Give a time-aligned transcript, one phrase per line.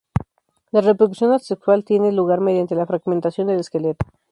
[0.71, 4.07] La reproducción asexual tiene lugar mediante la fragmentación del esqueleto.